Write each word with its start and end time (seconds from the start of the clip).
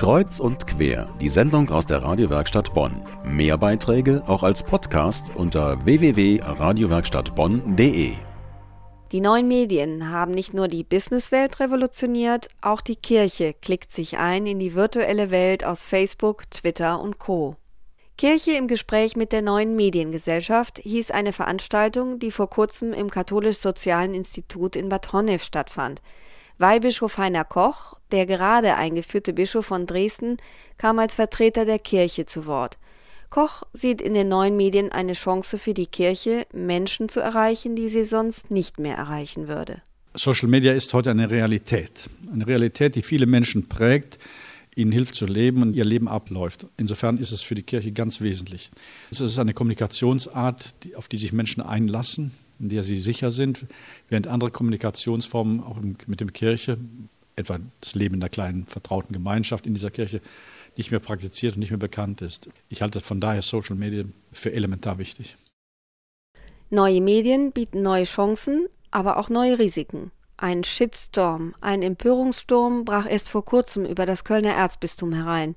Kreuz 0.00 0.40
und 0.40 0.66
quer, 0.66 1.14
die 1.20 1.28
Sendung 1.28 1.68
aus 1.68 1.86
der 1.86 2.02
Radiowerkstatt 2.02 2.72
Bonn. 2.72 3.02
Mehr 3.22 3.58
Beiträge 3.58 4.22
auch 4.26 4.42
als 4.42 4.62
Podcast 4.62 5.30
unter 5.34 5.84
www.radiowerkstattbonn.de. 5.84 8.12
Die 9.12 9.20
neuen 9.20 9.46
Medien 9.46 10.08
haben 10.08 10.32
nicht 10.32 10.54
nur 10.54 10.68
die 10.68 10.84
Businesswelt 10.84 11.60
revolutioniert, 11.60 12.48
auch 12.62 12.80
die 12.80 12.96
Kirche 12.96 13.52
klickt 13.52 13.92
sich 13.92 14.16
ein 14.16 14.46
in 14.46 14.58
die 14.58 14.74
virtuelle 14.74 15.30
Welt 15.30 15.66
aus 15.66 15.84
Facebook, 15.84 16.50
Twitter 16.50 16.98
und 16.98 17.18
Co. 17.18 17.56
Kirche 18.16 18.52
im 18.52 18.68
Gespräch 18.68 19.16
mit 19.16 19.32
der 19.32 19.42
neuen 19.42 19.76
Mediengesellschaft 19.76 20.78
hieß 20.78 21.10
eine 21.10 21.34
Veranstaltung, 21.34 22.18
die 22.18 22.30
vor 22.30 22.48
kurzem 22.48 22.94
im 22.94 23.10
Katholisch-Sozialen 23.10 24.14
Institut 24.14 24.76
in 24.76 24.88
Bad 24.88 25.12
Honnef 25.12 25.44
stattfand. 25.44 26.00
Weihbischof 26.60 27.16
Heiner 27.16 27.44
Koch, 27.44 27.94
der 28.12 28.26
gerade 28.26 28.76
eingeführte 28.76 29.32
Bischof 29.32 29.64
von 29.64 29.86
Dresden, 29.86 30.36
kam 30.76 30.98
als 30.98 31.14
Vertreter 31.14 31.64
der 31.64 31.78
Kirche 31.78 32.26
zu 32.26 32.44
Wort. 32.44 32.76
Koch 33.30 33.62
sieht 33.72 34.02
in 34.02 34.12
den 34.12 34.28
neuen 34.28 34.58
Medien 34.58 34.92
eine 34.92 35.14
Chance 35.14 35.56
für 35.56 35.72
die 35.72 35.86
Kirche, 35.86 36.46
Menschen 36.52 37.08
zu 37.08 37.20
erreichen, 37.20 37.76
die 37.76 37.88
sie 37.88 38.04
sonst 38.04 38.50
nicht 38.50 38.78
mehr 38.78 38.96
erreichen 38.96 39.48
würde. 39.48 39.80
Social 40.14 40.48
Media 40.48 40.74
ist 40.74 40.92
heute 40.92 41.10
eine 41.10 41.30
Realität. 41.30 42.10
Eine 42.30 42.46
Realität, 42.46 42.94
die 42.94 43.02
viele 43.02 43.24
Menschen 43.24 43.66
prägt, 43.68 44.18
ihnen 44.76 44.92
hilft 44.92 45.14
zu 45.14 45.24
leben 45.24 45.62
und 45.62 45.74
ihr 45.74 45.86
Leben 45.86 46.08
abläuft. 46.08 46.66
Insofern 46.76 47.16
ist 47.16 47.32
es 47.32 47.40
für 47.40 47.54
die 47.54 47.62
Kirche 47.62 47.92
ganz 47.92 48.20
wesentlich. 48.20 48.70
Es 49.10 49.20
ist 49.20 49.38
eine 49.38 49.54
Kommunikationsart, 49.54 50.74
auf 50.94 51.08
die 51.08 51.16
sich 51.16 51.32
Menschen 51.32 51.62
einlassen, 51.62 52.32
in 52.60 52.68
der 52.68 52.82
sie 52.82 52.96
sicher 52.96 53.30
sind, 53.30 53.66
während 54.08 54.26
andere 54.26 54.50
Kommunikationsformen 54.50 55.62
auch 55.62 55.78
mit 55.80 56.20
der 56.20 56.26
Kirche, 56.28 56.78
etwa 57.36 57.58
das 57.80 57.94
Leben 57.94 58.14
in 58.14 58.20
der 58.20 58.28
kleinen 58.28 58.66
vertrauten 58.66 59.12
Gemeinschaft 59.12 59.66
in 59.66 59.74
dieser 59.74 59.90
Kirche, 59.90 60.20
nicht 60.76 60.90
mehr 60.90 61.00
praktiziert 61.00 61.54
und 61.54 61.60
nicht 61.60 61.70
mehr 61.70 61.78
bekannt 61.78 62.22
ist. 62.22 62.48
Ich 62.68 62.82
halte 62.82 63.00
von 63.00 63.20
daher 63.20 63.42
Social 63.42 63.76
Media 63.76 64.04
für 64.30 64.52
elementar 64.52 64.98
wichtig. 64.98 65.36
Neue 66.68 67.00
Medien 67.00 67.50
bieten 67.50 67.82
neue 67.82 68.04
Chancen, 68.04 68.66
aber 68.90 69.16
auch 69.16 69.28
neue 69.28 69.58
Risiken. 69.58 70.12
Ein 70.36 70.64
Shitstorm, 70.64 71.54
ein 71.60 71.82
Empörungssturm 71.82 72.84
brach 72.84 73.06
erst 73.10 73.28
vor 73.28 73.44
kurzem 73.44 73.84
über 73.84 74.06
das 74.06 74.24
Kölner 74.24 74.54
Erzbistum 74.54 75.12
herein. 75.12 75.56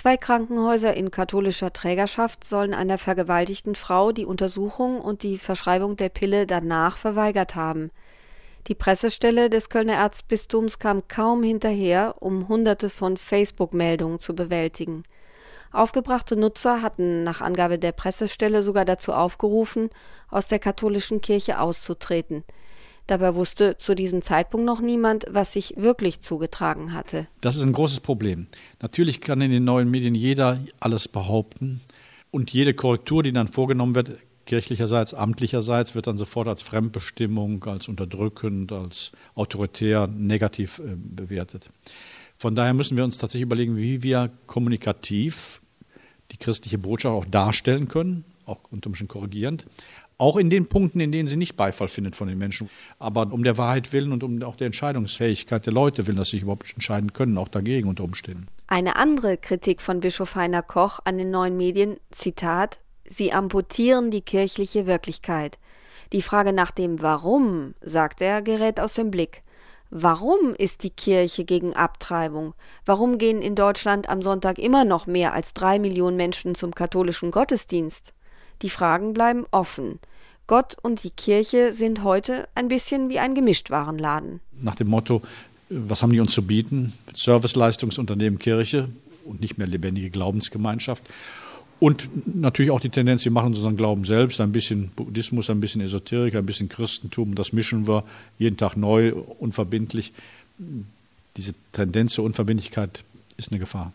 Zwei 0.00 0.16
Krankenhäuser 0.16 0.94
in 0.94 1.10
katholischer 1.10 1.72
Trägerschaft 1.72 2.44
sollen 2.44 2.72
einer 2.72 2.98
vergewaltigten 2.98 3.74
Frau 3.74 4.12
die 4.12 4.26
Untersuchung 4.26 5.00
und 5.00 5.24
die 5.24 5.38
Verschreibung 5.38 5.96
der 5.96 6.08
Pille 6.08 6.46
danach 6.46 6.96
verweigert 6.96 7.56
haben. 7.56 7.90
Die 8.68 8.76
Pressestelle 8.76 9.50
des 9.50 9.70
Kölner 9.70 9.94
Erzbistums 9.94 10.78
kam 10.78 11.08
kaum 11.08 11.42
hinterher, 11.42 12.14
um 12.20 12.46
hunderte 12.46 12.90
von 12.90 13.16
Facebook-Meldungen 13.16 14.20
zu 14.20 14.36
bewältigen. 14.36 15.02
Aufgebrachte 15.72 16.36
Nutzer 16.36 16.80
hatten 16.80 17.24
nach 17.24 17.40
Angabe 17.40 17.80
der 17.80 17.90
Pressestelle 17.90 18.62
sogar 18.62 18.84
dazu 18.84 19.12
aufgerufen, 19.12 19.90
aus 20.30 20.46
der 20.46 20.60
katholischen 20.60 21.20
Kirche 21.22 21.58
auszutreten. 21.58 22.44
Dabei 23.08 23.34
wusste 23.34 23.78
zu 23.78 23.94
diesem 23.94 24.20
Zeitpunkt 24.20 24.66
noch 24.66 24.82
niemand, 24.82 25.24
was 25.30 25.54
sich 25.54 25.74
wirklich 25.78 26.20
zugetragen 26.20 26.92
hatte. 26.92 27.26
Das 27.40 27.56
ist 27.56 27.62
ein 27.62 27.72
großes 27.72 28.00
Problem. 28.00 28.48
Natürlich 28.82 29.22
kann 29.22 29.40
in 29.40 29.50
den 29.50 29.64
neuen 29.64 29.90
Medien 29.90 30.14
jeder 30.14 30.60
alles 30.78 31.08
behaupten. 31.08 31.80
Und 32.30 32.52
jede 32.52 32.74
Korrektur, 32.74 33.22
die 33.22 33.32
dann 33.32 33.48
vorgenommen 33.48 33.94
wird, 33.94 34.18
kirchlicherseits, 34.44 35.14
amtlicherseits, 35.14 35.94
wird 35.94 36.06
dann 36.06 36.18
sofort 36.18 36.48
als 36.48 36.62
Fremdbestimmung, 36.62 37.64
als 37.64 37.88
unterdrückend, 37.88 38.72
als 38.72 39.12
autoritär 39.34 40.06
negativ 40.06 40.78
äh, 40.78 40.94
bewertet. 40.94 41.70
Von 42.36 42.54
daher 42.54 42.74
müssen 42.74 42.98
wir 42.98 43.04
uns 43.04 43.16
tatsächlich 43.16 43.46
überlegen, 43.46 43.78
wie 43.78 44.02
wir 44.02 44.30
kommunikativ 44.46 45.62
die 46.30 46.36
christliche 46.36 46.76
Botschaft 46.76 47.14
auch 47.14 47.24
darstellen 47.24 47.88
können, 47.88 48.24
auch 48.48 48.58
unter 48.70 48.88
Umständen 48.88 49.12
korrigierend, 49.12 49.66
auch 50.18 50.36
in 50.36 50.50
den 50.50 50.68
Punkten, 50.68 51.00
in 51.00 51.12
denen 51.12 51.28
sie 51.28 51.36
nicht 51.36 51.56
Beifall 51.56 51.88
findet 51.88 52.16
von 52.16 52.28
den 52.28 52.38
Menschen. 52.38 52.68
Aber 52.98 53.32
um 53.32 53.44
der 53.44 53.56
Wahrheit 53.56 53.92
willen 53.92 54.12
und 54.12 54.22
um 54.22 54.42
auch 54.42 54.56
der 54.56 54.66
Entscheidungsfähigkeit 54.66 55.64
der 55.64 55.72
Leute 55.72 56.06
willen, 56.06 56.16
dass 56.16 56.28
sie 56.28 56.36
sich 56.36 56.42
überhaupt 56.42 56.72
entscheiden 56.74 57.12
können, 57.12 57.38
auch 57.38 57.48
dagegen 57.48 57.88
unter 57.88 58.04
Umständen. 58.04 58.48
Eine 58.66 58.96
andere 58.96 59.36
Kritik 59.36 59.80
von 59.80 60.00
Bischof 60.00 60.34
Heiner 60.34 60.62
Koch 60.62 61.00
an 61.04 61.18
den 61.18 61.30
neuen 61.30 61.56
Medien, 61.56 61.96
Zitat, 62.10 62.80
sie 63.04 63.32
amputieren 63.32 64.10
die 64.10 64.20
kirchliche 64.20 64.86
Wirklichkeit. 64.86 65.58
Die 66.12 66.22
Frage 66.22 66.52
nach 66.52 66.70
dem 66.70 67.00
Warum, 67.00 67.74
sagt 67.80 68.20
er, 68.20 68.42
gerät 68.42 68.80
aus 68.80 68.94
dem 68.94 69.10
Blick. 69.10 69.42
Warum 69.90 70.54
ist 70.54 70.82
die 70.82 70.90
Kirche 70.90 71.44
gegen 71.44 71.74
Abtreibung? 71.74 72.54
Warum 72.84 73.16
gehen 73.16 73.40
in 73.40 73.54
Deutschland 73.54 74.08
am 74.10 74.20
Sonntag 74.20 74.58
immer 74.58 74.84
noch 74.84 75.06
mehr 75.06 75.32
als 75.32 75.54
drei 75.54 75.78
Millionen 75.78 76.16
Menschen 76.16 76.54
zum 76.54 76.74
katholischen 76.74 77.30
Gottesdienst? 77.30 78.12
Die 78.62 78.70
Fragen 78.70 79.12
bleiben 79.14 79.44
offen. 79.50 79.98
Gott 80.46 80.76
und 80.82 81.04
die 81.04 81.10
Kirche 81.10 81.72
sind 81.72 82.02
heute 82.02 82.48
ein 82.54 82.68
bisschen 82.68 83.10
wie 83.10 83.18
ein 83.18 83.34
Gemischtwarenladen. 83.34 84.40
Nach 84.60 84.74
dem 84.74 84.88
Motto, 84.88 85.22
was 85.68 86.02
haben 86.02 86.12
die 86.12 86.20
uns 86.20 86.32
zu 86.32 86.42
bieten? 86.42 86.94
Serviceleistungsunternehmen 87.12 88.38
Kirche 88.38 88.88
und 89.26 89.40
nicht 89.40 89.58
mehr 89.58 89.66
lebendige 89.66 90.10
Glaubensgemeinschaft. 90.10 91.04
Und 91.80 92.08
natürlich 92.34 92.72
auch 92.72 92.80
die 92.80 92.88
Tendenz, 92.88 93.24
wir 93.24 93.30
machen 93.30 93.48
unseren 93.48 93.76
Glauben 93.76 94.04
selbst, 94.04 94.40
ein 94.40 94.50
bisschen 94.50 94.88
Buddhismus, 94.96 95.48
ein 95.48 95.60
bisschen 95.60 95.80
Esoterik, 95.80 96.34
ein 96.34 96.46
bisschen 96.46 96.68
Christentum, 96.68 97.36
das 97.36 97.52
mischen 97.52 97.86
wir 97.86 98.02
jeden 98.38 98.56
Tag 98.56 98.76
neu, 98.76 99.12
unverbindlich. 99.38 100.12
Diese 101.36 101.54
Tendenz 101.72 102.14
zur 102.14 102.24
Unverbindlichkeit 102.24 103.04
ist 103.36 103.52
eine 103.52 103.60
Gefahr. 103.60 103.92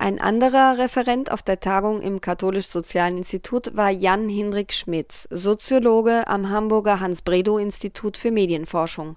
Ein 0.00 0.20
anderer 0.20 0.78
Referent 0.78 1.32
auf 1.32 1.42
der 1.42 1.58
Tagung 1.58 2.00
im 2.00 2.20
Katholisch-Sozialen 2.20 3.18
Institut 3.18 3.76
war 3.76 3.90
Jan 3.90 4.28
Hinrik 4.28 4.72
Schmitz, 4.72 5.26
Soziologe 5.28 6.28
am 6.28 6.50
Hamburger 6.50 7.00
Hans-Bredow-Institut 7.00 8.16
für 8.16 8.30
Medienforschung. 8.30 9.16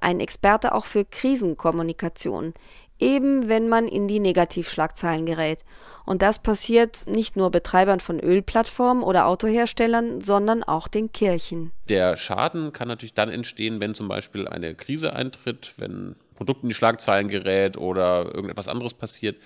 Ein 0.00 0.20
Experte 0.20 0.72
auch 0.72 0.84
für 0.86 1.04
Krisenkommunikation, 1.04 2.54
eben 3.00 3.48
wenn 3.48 3.68
man 3.68 3.88
in 3.88 4.06
die 4.06 4.20
Negativschlagzeilen 4.20 5.26
gerät. 5.26 5.64
Und 6.06 6.22
das 6.22 6.38
passiert 6.38 7.08
nicht 7.08 7.36
nur 7.36 7.50
Betreibern 7.50 7.98
von 7.98 8.20
Ölplattformen 8.20 9.02
oder 9.02 9.26
Autoherstellern, 9.26 10.20
sondern 10.20 10.62
auch 10.62 10.86
den 10.86 11.10
Kirchen. 11.10 11.72
Der 11.88 12.16
Schaden 12.16 12.72
kann 12.72 12.86
natürlich 12.86 13.14
dann 13.14 13.30
entstehen, 13.30 13.80
wenn 13.80 13.96
zum 13.96 14.06
Beispiel 14.06 14.46
eine 14.46 14.76
Krise 14.76 15.12
eintritt, 15.12 15.74
wenn 15.78 16.14
Produkt 16.36 16.62
in 16.62 16.68
die 16.68 16.74
Schlagzeilen 16.76 17.26
gerät 17.26 17.76
oder 17.76 18.32
irgendetwas 18.32 18.68
anderes 18.68 18.94
passiert 18.94 19.38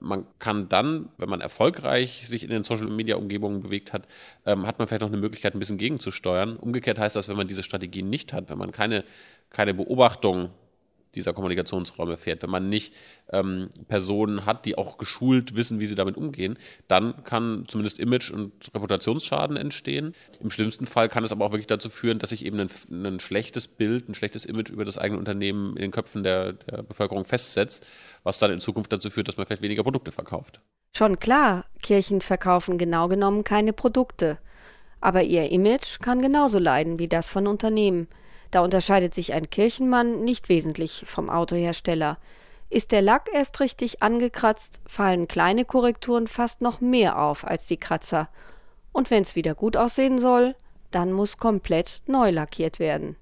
man 0.00 0.26
kann 0.38 0.68
dann, 0.68 1.08
wenn 1.18 1.28
man 1.28 1.40
erfolgreich 1.40 2.26
sich 2.26 2.44
in 2.44 2.50
den 2.50 2.64
Social 2.64 2.88
Media 2.88 3.16
Umgebungen 3.16 3.62
bewegt 3.62 3.92
hat, 3.92 4.06
ähm, 4.46 4.66
hat 4.66 4.78
man 4.78 4.88
vielleicht 4.88 5.02
noch 5.02 5.08
eine 5.08 5.16
Möglichkeit, 5.16 5.54
ein 5.54 5.58
bisschen 5.58 5.78
gegenzusteuern. 5.78 6.56
Umgekehrt 6.56 6.98
heißt 6.98 7.16
das, 7.16 7.28
wenn 7.28 7.36
man 7.36 7.48
diese 7.48 7.62
Strategien 7.62 8.10
nicht 8.10 8.32
hat, 8.32 8.50
wenn 8.50 8.58
man 8.58 8.72
keine, 8.72 9.04
keine 9.50 9.74
Beobachtung 9.74 10.50
dieser 11.14 11.32
Kommunikationsräume 11.32 12.16
fährt, 12.16 12.42
wenn 12.42 12.50
man 12.50 12.68
nicht 12.68 12.94
ähm, 13.30 13.70
Personen 13.88 14.46
hat, 14.46 14.64
die 14.64 14.78
auch 14.78 14.98
geschult 14.98 15.54
wissen, 15.54 15.80
wie 15.80 15.86
sie 15.86 15.94
damit 15.94 16.16
umgehen, 16.16 16.58
dann 16.88 17.24
kann 17.24 17.64
zumindest 17.68 17.98
Image- 17.98 18.30
und 18.30 18.52
Reputationsschaden 18.74 19.56
entstehen. 19.56 20.14
Im 20.40 20.50
schlimmsten 20.50 20.86
Fall 20.86 21.08
kann 21.08 21.24
es 21.24 21.32
aber 21.32 21.44
auch 21.44 21.52
wirklich 21.52 21.66
dazu 21.66 21.90
führen, 21.90 22.18
dass 22.18 22.30
sich 22.30 22.44
eben 22.44 22.60
ein, 22.60 22.70
ein 22.90 23.20
schlechtes 23.20 23.68
Bild, 23.68 24.08
ein 24.08 24.14
schlechtes 24.14 24.44
Image 24.44 24.70
über 24.70 24.84
das 24.84 24.98
eigene 24.98 25.18
Unternehmen 25.18 25.76
in 25.76 25.82
den 25.82 25.90
Köpfen 25.90 26.22
der, 26.22 26.54
der 26.54 26.82
Bevölkerung 26.82 27.24
festsetzt, 27.24 27.86
was 28.22 28.38
dann 28.38 28.50
in 28.50 28.60
Zukunft 28.60 28.92
dazu 28.92 29.10
führt, 29.10 29.28
dass 29.28 29.36
man 29.36 29.46
vielleicht 29.46 29.62
weniger 29.62 29.82
Produkte 29.82 30.12
verkauft. 30.12 30.60
Schon 30.94 31.18
klar, 31.18 31.64
Kirchen 31.82 32.20
verkaufen 32.20 32.78
genau 32.78 33.08
genommen 33.08 33.44
keine 33.44 33.72
Produkte. 33.72 34.38
Aber 35.00 35.22
ihr 35.22 35.50
Image 35.50 35.98
kann 36.00 36.22
genauso 36.22 36.58
leiden 36.58 36.98
wie 36.98 37.08
das 37.08 37.30
von 37.30 37.46
Unternehmen. 37.46 38.08
Da 38.52 38.60
unterscheidet 38.60 39.14
sich 39.14 39.32
ein 39.32 39.50
Kirchenmann 39.50 40.22
nicht 40.22 40.48
wesentlich 40.48 41.04
vom 41.06 41.30
Autohersteller. 41.30 42.18
Ist 42.68 42.92
der 42.92 43.02
Lack 43.02 43.30
erst 43.32 43.58
richtig 43.60 44.02
angekratzt, 44.02 44.80
fallen 44.86 45.26
kleine 45.26 45.64
Korrekturen 45.64 46.26
fast 46.26 46.60
noch 46.60 46.80
mehr 46.80 47.18
auf 47.18 47.46
als 47.46 47.66
die 47.66 47.78
Kratzer. 47.78 48.28
Und 48.92 49.10
wenn's 49.10 49.36
wieder 49.36 49.54
gut 49.54 49.76
aussehen 49.76 50.18
soll, 50.18 50.54
dann 50.90 51.12
muss 51.12 51.38
komplett 51.38 52.02
neu 52.06 52.30
lackiert 52.30 52.78
werden. 52.78 53.16